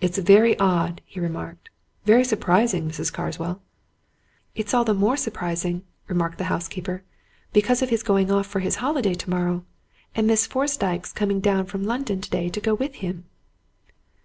[0.00, 1.70] "It's very odd," he remarked.
[2.04, 3.12] "Very surprising, Mrs.
[3.12, 3.60] Carswell."
[4.54, 7.02] "It's all the more surprising," remarked the housekeeper,
[7.52, 9.64] "because of his going off for his holiday tomorrow.
[10.14, 13.24] And Miss Fosdyke's coming down from London today to go with him."